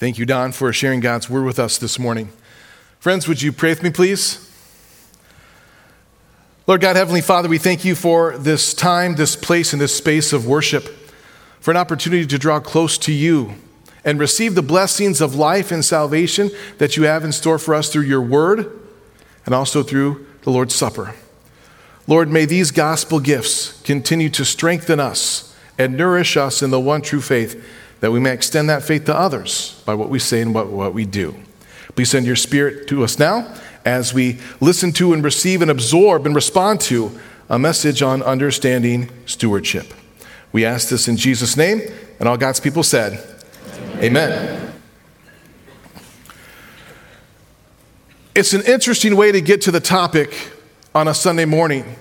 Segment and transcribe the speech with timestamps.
[0.00, 2.30] Thank you, Don, for sharing God's word with us this morning.
[2.98, 4.50] Friends, would you pray with me, please?
[6.66, 10.32] Lord God, Heavenly Father, we thank you for this time, this place, and this space
[10.32, 10.88] of worship,
[11.60, 13.54] for an opportunity to draw close to you
[14.04, 17.88] and receive the blessings of life and salvation that you have in store for us
[17.88, 18.76] through your word
[19.46, 21.14] and also through the Lord's Supper.
[22.08, 27.00] Lord, may these gospel gifts continue to strengthen us and nourish us in the one
[27.00, 27.64] true faith
[28.04, 30.92] that we may extend that faith to others by what we say and what, what
[30.92, 31.34] we do.
[31.96, 33.50] Please send your spirit to us now
[33.82, 39.08] as we listen to and receive and absorb and respond to a message on understanding
[39.24, 39.94] stewardship.
[40.52, 41.80] We ask this in Jesus' name,
[42.20, 43.14] and all God's people said,
[43.96, 44.32] Amen.
[44.32, 44.74] Amen.
[48.34, 50.52] It's an interesting way to get to the topic
[50.94, 51.96] on a Sunday morning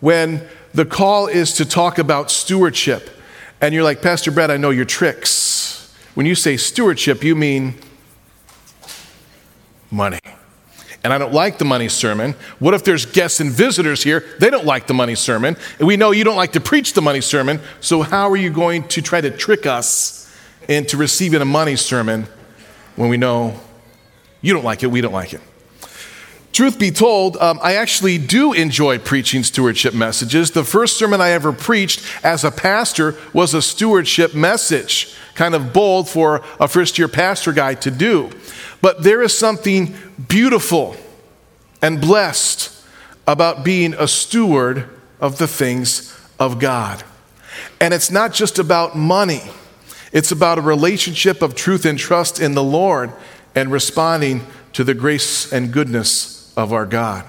[0.00, 0.44] when
[0.74, 3.15] the call is to talk about stewardship.
[3.60, 5.94] And you're like, Pastor Brad, I know your tricks.
[6.14, 7.74] When you say stewardship, you mean
[9.90, 10.18] money.
[11.02, 12.34] And I don't like the money sermon.
[12.58, 14.24] What if there's guests and visitors here?
[14.40, 15.56] They don't like the money sermon.
[15.78, 17.60] And we know you don't like to preach the money sermon.
[17.80, 20.34] So, how are you going to try to trick us
[20.68, 22.26] into receiving a money sermon
[22.96, 23.58] when we know
[24.40, 25.40] you don't like it, we don't like it?
[26.52, 30.52] Truth be told, um, I actually do enjoy preaching stewardship messages.
[30.52, 35.74] The first sermon I ever preached as a pastor was a stewardship message, kind of
[35.74, 38.30] bold for a first year pastor guy to do.
[38.80, 39.94] But there is something
[40.28, 40.96] beautiful
[41.82, 42.72] and blessed
[43.26, 44.88] about being a steward
[45.20, 47.02] of the things of God.
[47.80, 49.42] And it's not just about money,
[50.12, 53.12] it's about a relationship of truth and trust in the Lord
[53.54, 57.24] and responding to the grace and goodness of our God.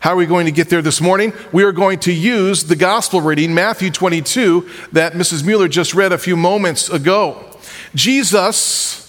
[0.00, 1.32] How are we going to get there this morning?
[1.52, 5.44] We are going to use the gospel reading, Matthew 22, that Mrs.
[5.44, 7.44] Mueller just read a few moments ago.
[7.94, 9.00] Jesus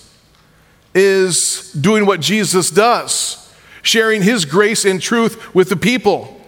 [0.93, 6.41] is doing what Jesus does, sharing his grace and truth with the people.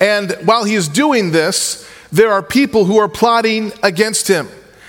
[0.00, 4.48] And while he is doing this, there are people who are plotting against him,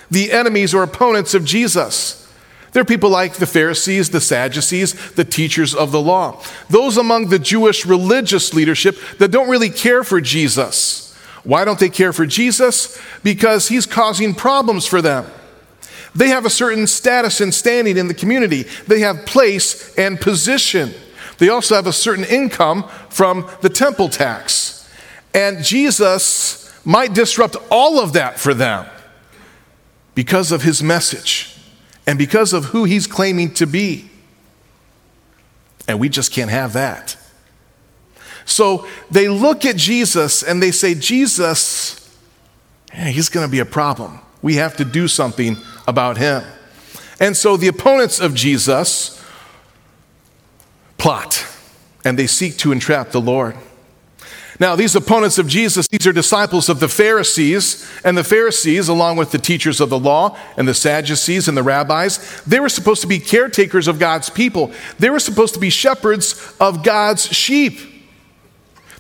[0.10, 2.21] the enemies or opponents of Jesus.
[2.72, 6.42] There are people like the Pharisees, the Sadducees, the teachers of the law.
[6.70, 11.14] Those among the Jewish religious leadership that don't really care for Jesus.
[11.44, 13.00] Why don't they care for Jesus?
[13.24, 15.26] Because he's causing problems for them.
[16.16, 20.94] They have a certain status and standing in the community, they have place and position.
[21.38, 24.88] They also have a certain income from the temple tax.
[25.34, 28.86] And Jesus might disrupt all of that for them
[30.14, 31.51] because of his message
[32.08, 34.10] and because of who he's claiming to be.
[35.88, 37.18] And we just can't have that.
[38.46, 42.18] So they look at Jesus and they say, Jesus,
[42.92, 44.20] eh, he's going to be a problem.
[44.42, 45.58] We have to do something
[45.88, 46.44] about him.
[47.20, 49.24] And so the opponents of Jesus
[50.98, 51.46] plot
[52.04, 53.56] and they seek to entrap the Lord.
[54.62, 59.18] Now, these opponents of Jesus, these are disciples of the Pharisees, and the Pharisees, along
[59.18, 63.02] with the teachers of the law and the Sadducees and the rabbis, they were supposed
[63.02, 64.72] to be caretakers of God's people.
[65.00, 67.80] They were supposed to be shepherds of God's sheep.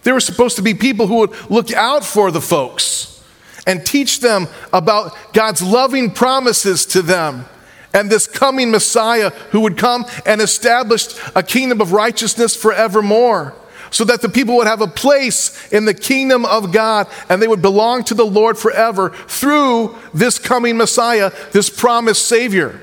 [0.01, 3.23] They were supposed to be people who would look out for the folks
[3.67, 7.45] and teach them about God's loving promises to them
[7.93, 13.53] and this coming Messiah who would come and establish a kingdom of righteousness forevermore
[13.91, 17.47] so that the people would have a place in the kingdom of God and they
[17.47, 22.79] would belong to the Lord forever through this coming Messiah, this promised Savior.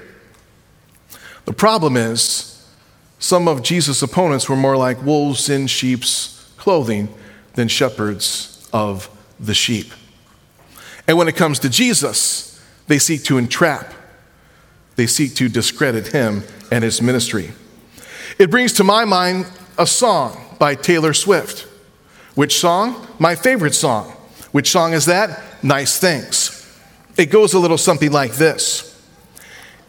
[1.46, 2.44] The problem is,
[3.18, 7.08] some of Jesus' opponents were more like wolves in sheep's clothing
[7.54, 9.10] than shepherds of
[9.40, 9.92] the sheep.
[11.08, 13.94] And when it comes to Jesus, they seek to entrap,
[14.96, 17.52] they seek to discredit him and his ministry.
[18.38, 19.46] It brings to my mind
[19.78, 21.66] a song by Taylor Swift.
[22.34, 23.06] Which song?
[23.18, 24.10] My favorite song.
[24.52, 25.62] Which song is that?
[25.62, 26.54] Nice Things.
[27.16, 28.96] It goes a little something like this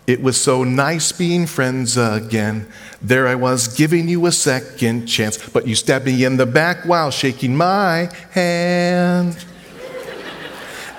[0.07, 2.67] It was so nice being friends again.
[3.01, 6.85] There I was giving you a second chance, but you stabbed me in the back
[6.85, 9.45] while shaking my hand.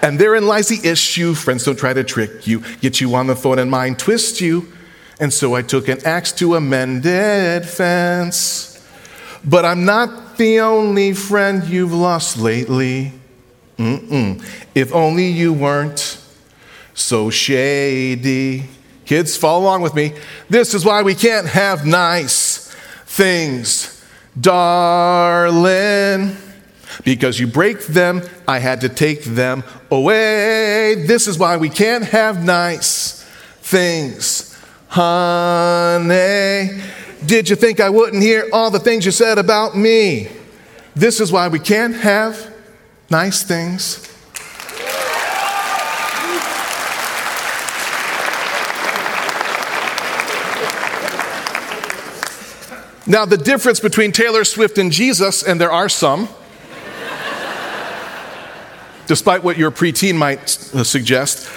[0.03, 1.35] And therein lies the issue.
[1.35, 4.73] Friends don't try to trick you, get you on the phone and mind twist you.
[5.19, 8.70] And so I took an axe to a mended fence.
[9.45, 13.13] But I'm not the only friend you've lost lately.
[13.79, 14.45] Mm-mm.
[14.75, 16.19] If only you weren't
[16.95, 18.65] so shady.
[19.07, 20.15] Kids, follow along with me.
[20.49, 22.73] This is why we can't have nice
[23.07, 24.05] things,
[24.39, 26.37] darling.
[27.05, 31.07] Because you break them, I had to take them away.
[31.07, 33.25] This is why we can't have nice
[33.63, 34.57] things,
[34.89, 36.83] Honey,
[37.27, 40.29] did you think I wouldn't hear all the things you said about me?
[40.95, 42.53] This is why we can't have
[43.11, 44.07] nice things.
[53.07, 56.29] Now, the difference between Taylor Swift and Jesus, and there are some,
[59.09, 60.39] despite what your preteen might
[60.73, 61.51] uh, suggest,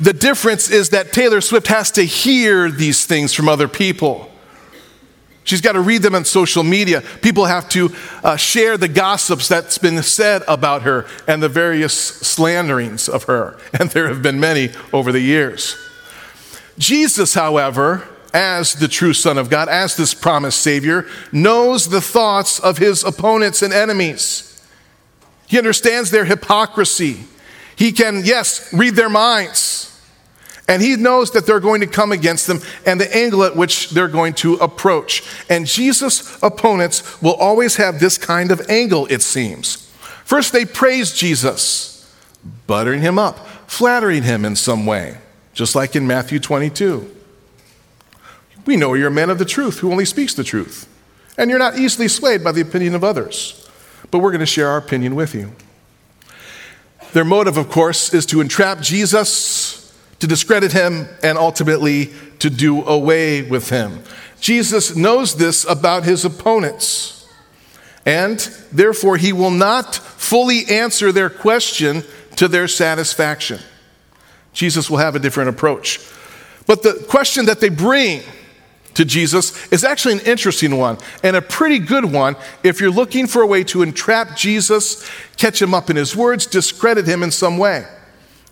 [0.00, 4.32] the difference is that Taylor Swift has to hear these things from other people.
[5.44, 7.02] She's got to read them on social media.
[7.20, 11.94] People have to uh, share the gossips that's been said about her and the various
[11.94, 13.58] slanderings of her.
[13.78, 15.76] And there have been many over the years.
[16.78, 22.58] Jesus, however, as the true Son of God, as this promised Savior, knows the thoughts
[22.58, 24.64] of his opponents and enemies.
[25.46, 27.24] He understands their hypocrisy.
[27.76, 29.83] He can, yes, read their minds.
[30.66, 33.90] And he knows that they're going to come against them and the angle at which
[33.90, 35.22] they're going to approach.
[35.50, 39.90] And Jesus' opponents will always have this kind of angle, it seems.
[40.24, 42.10] First, they praise Jesus,
[42.66, 45.18] buttering him up, flattering him in some way,
[45.52, 47.14] just like in Matthew 22.
[48.64, 50.88] We know you're a man of the truth who only speaks the truth,
[51.36, 53.68] and you're not easily swayed by the opinion of others.
[54.10, 55.52] But we're going to share our opinion with you.
[57.12, 59.63] Their motive, of course, is to entrap Jesus,
[60.24, 64.02] to discredit him, and ultimately to do away with him.
[64.40, 67.28] Jesus knows this about his opponents,
[68.06, 68.38] and
[68.72, 72.04] therefore he will not fully answer their question
[72.36, 73.60] to their satisfaction.
[74.54, 76.00] Jesus will have a different approach.
[76.66, 78.22] But the question that they bring
[78.94, 83.26] to Jesus is actually an interesting one and a pretty good one if you're looking
[83.26, 85.06] for a way to entrap Jesus,
[85.36, 87.86] catch him up in his words, discredit him in some way.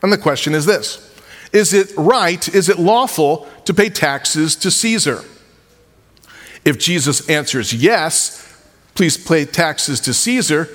[0.02, 1.08] And the question is this
[1.52, 5.22] Is it right, is it lawful to pay taxes to Caesar?
[6.64, 8.38] If Jesus answers yes,
[8.94, 10.68] please pay taxes to Caesar,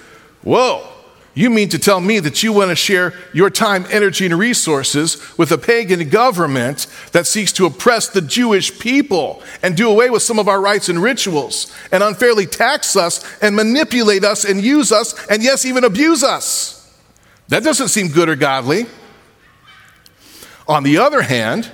[0.43, 0.87] whoa,
[1.33, 5.37] you mean to tell me that you want to share your time, energy, and resources
[5.37, 10.23] with a pagan government that seeks to oppress the Jewish people and do away with
[10.23, 14.91] some of our rights and rituals and unfairly tax us and manipulate us and use
[14.91, 16.91] us and, yes, even abuse us?
[17.49, 18.87] That doesn't seem good or godly.
[20.67, 21.71] On the other hand,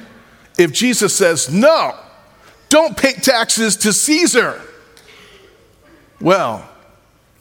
[0.57, 1.97] if Jesus says, no,
[2.69, 4.61] don't pay taxes to Caesar,
[6.21, 6.69] well,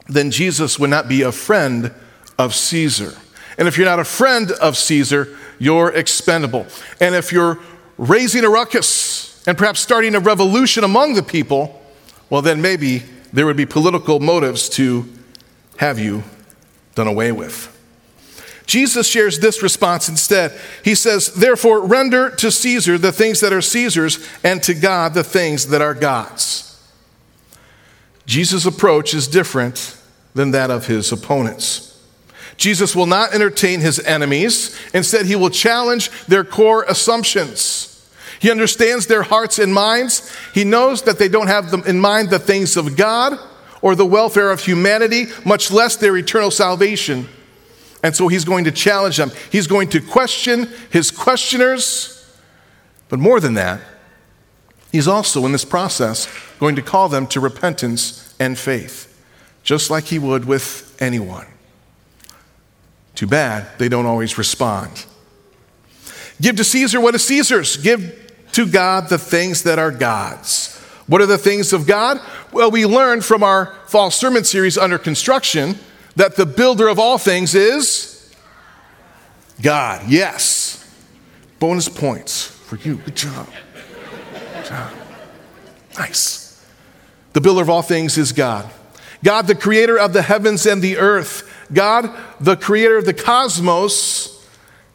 [0.09, 1.93] then Jesus would not be a friend
[2.39, 3.15] of Caesar.
[3.59, 6.67] And if you're not a friend of Caesar, you're expendable.
[7.01, 7.61] And if you're
[7.99, 11.81] raising a ruckus and perhaps starting a revolution among the people,
[12.31, 13.03] well, then maybe
[13.33, 15.09] there would be political motives to
[15.77, 16.25] have you
[16.95, 17.72] done away with.
[18.67, 20.59] Jesus shares this response instead.
[20.85, 25.25] He says, Therefore, render to Caesar the things that are Caesar's, and to God the
[25.25, 26.69] things that are God's.
[28.27, 29.99] Jesus' approach is different
[30.35, 31.89] than that of his opponents.
[32.57, 34.79] Jesus will not entertain his enemies.
[34.95, 37.89] Instead, he will challenge their core assumptions.
[38.39, 40.35] He understands their hearts and minds.
[40.55, 43.39] He knows that they don't have in mind the things of God
[43.81, 47.29] or the welfare of humanity, much less their eternal salvation.
[48.03, 49.31] And so he's going to challenge them.
[49.51, 52.19] He's going to question his questioners.
[53.09, 53.81] But more than that,
[54.91, 56.29] he's also in this process
[56.59, 59.09] going to call them to repentance and faith,
[59.63, 61.47] just like he would with anyone.
[63.15, 65.07] Too bad they don't always respond.
[66.41, 67.77] Give to Caesar what is Caesar's.
[67.77, 68.19] Give
[68.53, 70.77] to God the things that are God's.
[71.07, 72.21] What are the things of God?
[72.53, 75.79] Well, we learned from our fall sermon series under construction
[76.17, 78.35] that the builder of all things is
[79.61, 80.09] God.
[80.09, 80.79] Yes.
[81.59, 82.97] Bonus points for you.
[82.97, 83.49] Good job.
[84.55, 84.93] Good job.
[85.99, 86.65] Nice.
[87.33, 88.71] The builder of all things is God.
[89.25, 91.49] God, the creator of the heavens and the earth.
[91.73, 94.45] God, the creator of the cosmos,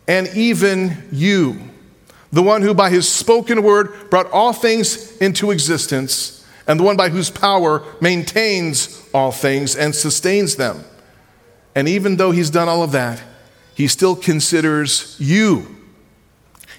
[0.08, 1.60] and even you,
[2.32, 6.98] the one who by his spoken word brought all things into existence, and the one
[6.98, 10.84] by whose power maintains all things and sustains them.
[11.78, 13.22] And even though he's done all of that,
[13.76, 15.78] he still considers you.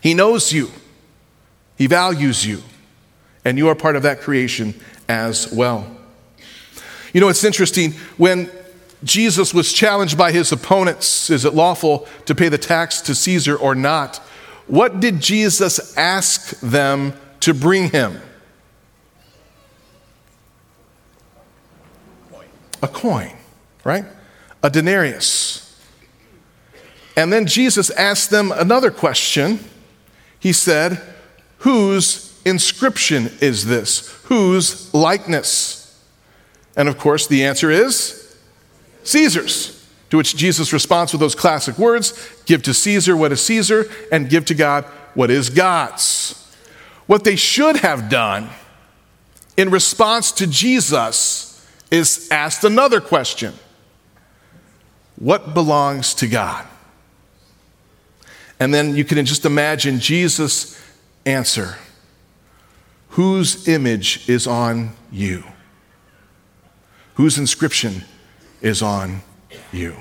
[0.01, 0.73] He knows you,
[1.77, 2.65] he values you,
[3.45, 4.75] and you are part of that creation
[5.09, 5.87] as well.
[7.13, 8.51] You know, it's interesting when
[9.05, 13.55] Jesus was challenged by his opponents is it lawful to pay the tax to Caesar
[13.55, 14.17] or not?
[14.67, 18.21] What did Jesus ask them to bring him?
[22.83, 23.31] A coin,
[23.85, 24.05] right?
[24.63, 25.65] A denarius.
[27.17, 29.61] And then Jesus asked them another question.
[30.39, 31.01] He said,
[31.59, 34.09] Whose inscription is this?
[34.25, 36.01] Whose likeness?
[36.77, 38.37] And of course, the answer is
[39.03, 39.75] Caesar's.
[40.11, 42.15] To which Jesus responds with those classic words
[42.47, 44.85] give to Caesar what is Caesar, and give to God
[45.15, 46.35] what is God's.
[47.07, 48.49] What they should have done
[49.57, 53.55] in response to Jesus is asked another question
[55.19, 56.67] What belongs to God?
[58.61, 60.81] And then you can just imagine Jesus'
[61.27, 61.77] answer
[63.11, 65.43] Whose image is on you?
[67.15, 68.05] Whose inscription
[68.61, 69.23] is on
[69.73, 69.97] you?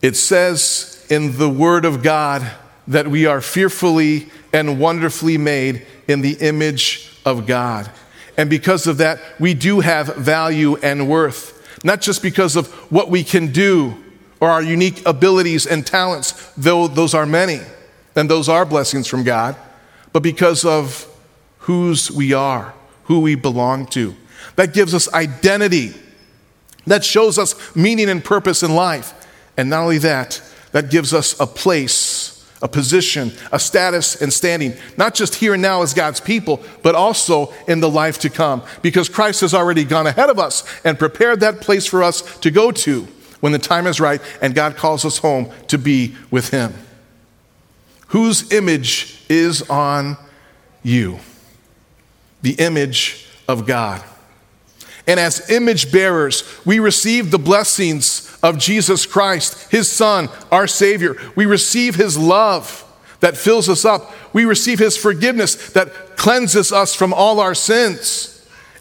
[0.00, 2.50] It says in the Word of God
[2.88, 7.90] that we are fearfully and wonderfully made in the image of God.
[8.38, 11.55] And because of that, we do have value and worth,
[11.86, 13.94] not just because of what we can do
[14.40, 17.60] or our unique abilities and talents, though those are many,
[18.16, 19.54] and those are blessings from God,
[20.12, 21.06] but because of
[21.60, 22.74] whose we are,
[23.04, 24.16] who we belong to.
[24.56, 25.94] That gives us identity,
[26.88, 29.14] that shows us meaning and purpose in life.
[29.56, 32.25] And not only that, that gives us a place
[32.62, 36.94] a position, a status, and standing, not just here and now as God's people, but
[36.94, 40.98] also in the life to come, because Christ has already gone ahead of us and
[40.98, 43.06] prepared that place for us to go to
[43.40, 46.72] when the time is right and God calls us home to be with Him.
[48.08, 50.16] Whose image is on
[50.82, 51.18] you?
[52.42, 54.02] The image of God.
[55.06, 61.16] And as image bearers, we receive the blessings of Jesus Christ, his Son, our Savior.
[61.34, 62.84] We receive his love
[63.18, 64.12] that fills us up.
[64.32, 68.35] We receive his forgiveness that cleanses us from all our sins.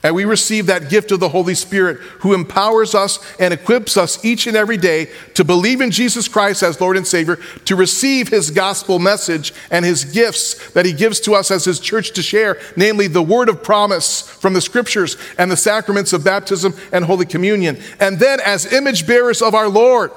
[0.05, 4.24] And we receive that gift of the Holy Spirit who empowers us and equips us
[4.24, 8.27] each and every day to believe in Jesus Christ as Lord and Savior, to receive
[8.27, 12.21] his gospel message and his gifts that he gives to us as his church to
[12.21, 17.03] share, namely the word of promise from the scriptures and the sacraments of baptism and
[17.03, 17.81] Holy Communion.
[18.00, 20.12] And then, as image bearers of our Lord,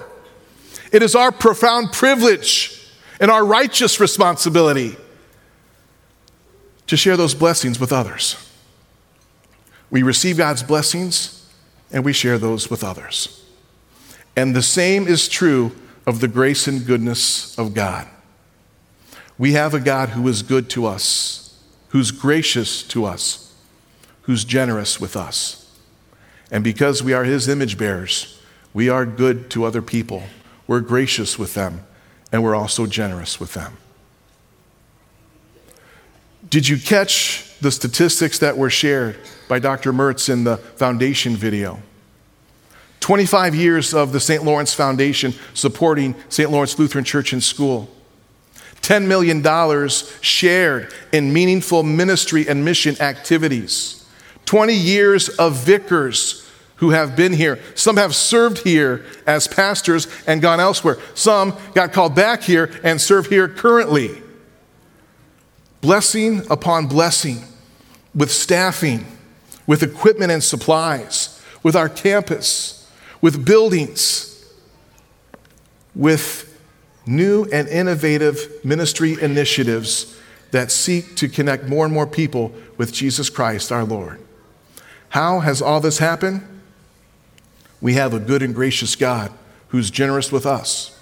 [0.93, 4.97] it is our profound privilege and our righteous responsibility
[6.89, 8.48] to share those blessings with others.
[9.91, 11.47] We receive God's blessings
[11.91, 13.45] and we share those with others.
[14.37, 15.73] And the same is true
[16.07, 18.07] of the grace and goodness of God.
[19.37, 23.55] We have a God who is good to us, who's gracious to us,
[24.23, 25.71] who's generous with us.
[26.51, 28.41] And because we are his image bearers,
[28.75, 30.23] we are good to other people.
[30.67, 31.87] We're gracious with them,
[32.31, 33.77] and we're also generous with them.
[36.49, 39.17] Did you catch the statistics that were shared
[39.49, 39.93] by Dr.
[39.93, 41.81] Mertz in the foundation video?
[43.01, 44.45] 25 years of the St.
[44.45, 46.51] Lawrence Foundation supporting St.
[46.51, 47.89] Lawrence Lutheran Church and School.
[48.83, 49.89] $10 million
[50.21, 54.07] shared in meaningful ministry and mission activities.
[54.47, 57.59] 20 years of vicars who have been here.
[57.75, 60.97] Some have served here as pastors and gone elsewhere.
[61.15, 64.23] Some got called back here and serve here currently
[65.81, 67.43] blessing upon blessing
[68.15, 69.07] with staffing,
[69.67, 74.45] with equipment and supplies, with our campus, with buildings,
[75.95, 76.45] with
[77.07, 80.17] new and innovative ministry initiatives
[80.51, 84.21] that seek to connect more and more people with Jesus Christ our Lord.
[85.11, 86.47] How has all this happened?
[87.81, 89.33] We have a good and gracious God
[89.69, 90.99] who's generous with us,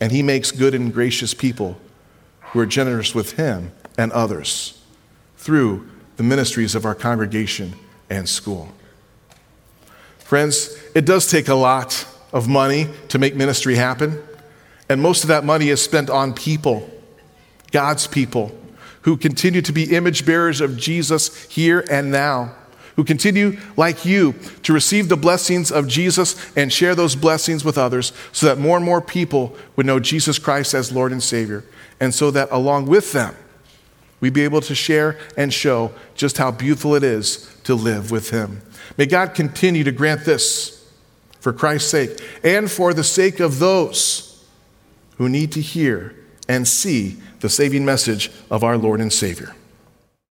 [0.00, 1.78] and He makes good and gracious people
[2.54, 4.80] who are generous with Him and others
[5.36, 7.74] through the ministries of our congregation
[8.08, 8.68] and school.
[10.18, 14.22] Friends, it does take a lot of money to make ministry happen,
[14.88, 16.88] and most of that money is spent on people,
[17.72, 18.56] God's people,
[19.02, 22.54] who continue to be image bearers of Jesus here and now
[22.96, 27.76] who continue, like you, to receive the blessings of Jesus and share those blessings with
[27.76, 31.64] others so that more and more people would know Jesus Christ as Lord and Savior
[32.00, 33.34] and so that along with them,
[34.20, 38.30] we be able to share and show just how beautiful it is to live with
[38.30, 38.62] Him.
[38.96, 40.88] May God continue to grant this
[41.40, 44.44] for Christ's sake and for the sake of those
[45.18, 46.14] who need to hear
[46.48, 49.54] and see the saving message of our Lord and Savior.